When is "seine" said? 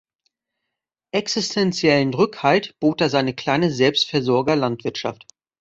3.07-3.35